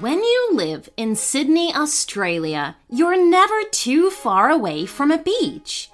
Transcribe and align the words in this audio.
When 0.00 0.18
you 0.18 0.50
live 0.52 0.90
in 0.98 1.16
Sydney, 1.16 1.74
Australia, 1.74 2.76
you're 2.90 3.16
never 3.16 3.62
too 3.70 4.10
far 4.10 4.50
away 4.50 4.84
from 4.84 5.10
a 5.10 5.16
beach. 5.16 5.90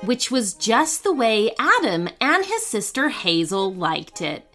Which 0.00 0.28
was 0.28 0.54
just 0.54 1.04
the 1.04 1.12
way 1.12 1.52
Adam 1.56 2.08
and 2.20 2.44
his 2.44 2.66
sister 2.66 3.10
Hazel 3.10 3.72
liked 3.72 4.20
it. 4.20 4.52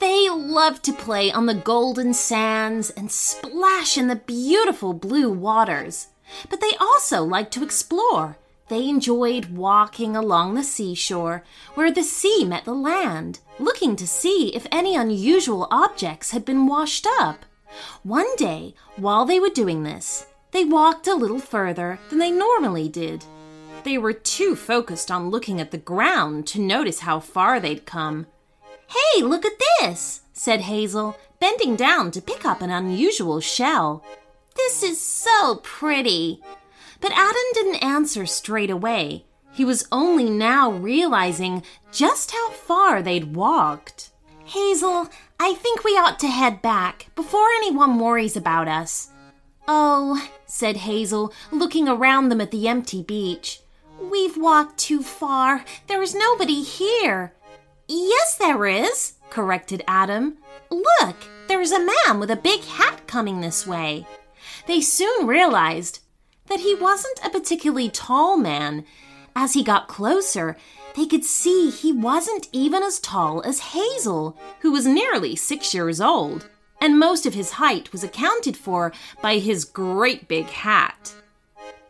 They 0.00 0.30
loved 0.30 0.82
to 0.84 0.94
play 0.94 1.30
on 1.30 1.44
the 1.44 1.52
golden 1.54 2.14
sands 2.14 2.88
and 2.88 3.12
splash 3.12 3.98
in 3.98 4.08
the 4.08 4.16
beautiful 4.16 4.94
blue 4.94 5.30
waters. 5.30 6.06
But 6.48 6.62
they 6.62 6.72
also 6.80 7.22
liked 7.22 7.52
to 7.52 7.62
explore. 7.62 8.38
They 8.68 8.88
enjoyed 8.88 9.54
walking 9.54 10.16
along 10.16 10.54
the 10.54 10.64
seashore, 10.64 11.44
where 11.74 11.92
the 11.92 12.02
sea 12.02 12.46
met 12.46 12.64
the 12.64 12.72
land, 12.72 13.40
looking 13.58 13.94
to 13.96 14.06
see 14.06 14.54
if 14.54 14.66
any 14.72 14.96
unusual 14.96 15.68
objects 15.70 16.30
had 16.30 16.46
been 16.46 16.66
washed 16.66 17.06
up. 17.20 17.44
One 18.02 18.34
day, 18.36 18.74
while 18.96 19.24
they 19.24 19.40
were 19.40 19.48
doing 19.48 19.82
this, 19.82 20.26
they 20.52 20.64
walked 20.64 21.06
a 21.06 21.14
little 21.14 21.38
further 21.38 21.98
than 22.10 22.18
they 22.18 22.30
normally 22.30 22.88
did. 22.88 23.24
They 23.84 23.98
were 23.98 24.12
too 24.12 24.54
focused 24.54 25.10
on 25.10 25.30
looking 25.30 25.60
at 25.60 25.70
the 25.70 25.78
ground 25.78 26.46
to 26.48 26.60
notice 26.60 27.00
how 27.00 27.20
far 27.20 27.58
they'd 27.58 27.86
come. 27.86 28.26
Hey, 28.86 29.22
look 29.22 29.44
at 29.44 29.58
this, 29.80 30.20
said 30.32 30.60
Hazel, 30.62 31.16
bending 31.40 31.74
down 31.74 32.10
to 32.12 32.22
pick 32.22 32.44
up 32.44 32.62
an 32.62 32.70
unusual 32.70 33.40
shell. 33.40 34.04
This 34.54 34.82
is 34.82 35.00
so 35.00 35.56
pretty. 35.62 36.40
But 37.00 37.12
Adam 37.12 37.42
didn't 37.54 37.82
answer 37.82 38.26
straight 38.26 38.70
away. 38.70 39.24
He 39.52 39.64
was 39.64 39.88
only 39.90 40.30
now 40.30 40.70
realizing 40.70 41.64
just 41.90 42.30
how 42.30 42.50
far 42.50 43.02
they'd 43.02 43.34
walked. 43.34 44.11
Hazel, 44.52 45.08
I 45.40 45.54
think 45.54 45.82
we 45.82 45.92
ought 45.92 46.18
to 46.18 46.28
head 46.28 46.60
back 46.60 47.06
before 47.14 47.48
anyone 47.56 47.98
worries 47.98 48.36
about 48.36 48.68
us. 48.68 49.08
Oh, 49.66 50.28
said 50.44 50.76
Hazel, 50.76 51.32
looking 51.50 51.88
around 51.88 52.28
them 52.28 52.42
at 52.42 52.50
the 52.50 52.68
empty 52.68 53.02
beach. 53.02 53.60
We've 53.98 54.36
walked 54.36 54.76
too 54.76 55.02
far. 55.02 55.64
There 55.86 56.02
is 56.02 56.14
nobody 56.14 56.62
here. 56.62 57.32
Yes, 57.88 58.34
there 58.34 58.66
is, 58.66 59.14
corrected 59.30 59.82
Adam. 59.88 60.36
Look, 60.68 61.16
there 61.48 61.62
is 61.62 61.72
a 61.72 61.86
man 62.06 62.20
with 62.20 62.30
a 62.30 62.36
big 62.36 62.60
hat 62.60 63.06
coming 63.06 63.40
this 63.40 63.66
way. 63.66 64.06
They 64.66 64.82
soon 64.82 65.26
realized 65.26 66.00
that 66.48 66.60
he 66.60 66.74
wasn't 66.74 67.24
a 67.24 67.30
particularly 67.30 67.88
tall 67.88 68.36
man. 68.36 68.84
As 69.34 69.54
he 69.54 69.62
got 69.64 69.88
closer, 69.88 70.56
they 70.94 71.06
could 71.06 71.24
see 71.24 71.70
he 71.70 71.92
wasn't 71.92 72.48
even 72.52 72.82
as 72.82 73.00
tall 73.00 73.42
as 73.42 73.72
Hazel, 73.72 74.36
who 74.60 74.72
was 74.72 74.86
nearly 74.86 75.34
six 75.36 75.72
years 75.72 76.00
old, 76.00 76.48
and 76.80 76.98
most 76.98 77.24
of 77.24 77.34
his 77.34 77.52
height 77.52 77.92
was 77.92 78.04
accounted 78.04 78.56
for 78.56 78.92
by 79.22 79.38
his 79.38 79.64
great 79.64 80.28
big 80.28 80.46
hat. 80.46 81.14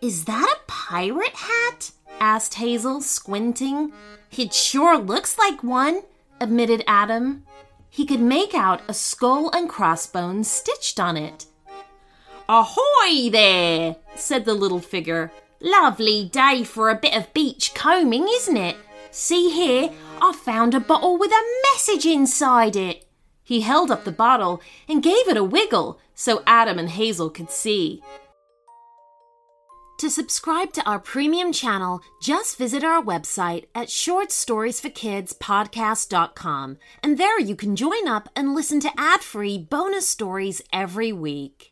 Is 0.00 0.24
that 0.26 0.54
a 0.56 0.60
pirate 0.66 1.34
hat? 1.34 1.92
asked 2.20 2.54
Hazel, 2.54 3.00
squinting. 3.00 3.92
It 4.36 4.54
sure 4.54 4.98
looks 4.98 5.36
like 5.38 5.64
one, 5.64 6.02
admitted 6.40 6.84
Adam. 6.86 7.44
He 7.90 8.06
could 8.06 8.20
make 8.20 8.54
out 8.54 8.82
a 8.88 8.94
skull 8.94 9.50
and 9.50 9.68
crossbones 9.68 10.50
stitched 10.50 10.98
on 11.00 11.16
it. 11.16 11.46
Ahoy 12.48 13.30
there, 13.30 13.96
said 14.14 14.44
the 14.44 14.54
little 14.54 14.80
figure. 14.80 15.32
Lovely 15.64 16.24
day 16.24 16.64
for 16.64 16.90
a 16.90 16.96
bit 16.96 17.16
of 17.16 17.32
beach 17.32 17.72
combing, 17.72 18.26
isn't 18.28 18.56
it? 18.56 18.76
See 19.12 19.50
here, 19.50 19.90
I've 20.20 20.34
found 20.34 20.74
a 20.74 20.80
bottle 20.80 21.16
with 21.16 21.30
a 21.30 21.60
message 21.70 22.04
inside 22.04 22.74
it. 22.74 23.06
He 23.44 23.60
held 23.60 23.92
up 23.92 24.02
the 24.02 24.10
bottle 24.10 24.60
and 24.88 25.04
gave 25.04 25.28
it 25.28 25.36
a 25.36 25.44
wiggle 25.44 26.00
so 26.16 26.42
Adam 26.48 26.80
and 26.80 26.90
Hazel 26.90 27.30
could 27.30 27.52
see. 27.52 28.02
To 30.00 30.10
subscribe 30.10 30.72
to 30.72 30.82
our 30.82 30.98
premium 30.98 31.52
channel, 31.52 32.02
just 32.20 32.58
visit 32.58 32.82
our 32.82 33.00
website 33.00 33.66
at 33.72 33.86
shortstoriesforkidspodcast.com, 33.86 36.78
and 37.04 37.18
there 37.18 37.38
you 37.38 37.54
can 37.54 37.76
join 37.76 38.08
up 38.08 38.28
and 38.34 38.52
listen 38.52 38.80
to 38.80 38.90
ad 38.98 39.20
free 39.20 39.58
bonus 39.58 40.08
stories 40.08 40.60
every 40.72 41.12
week. 41.12 41.71